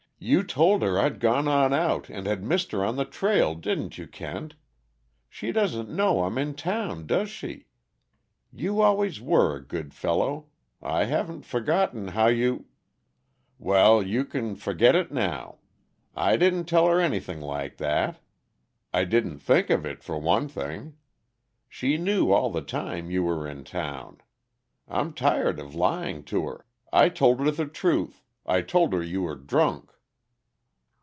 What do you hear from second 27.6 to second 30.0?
truth. I told her you were drunk."